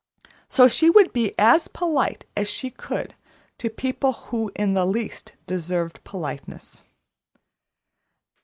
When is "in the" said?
4.55-4.83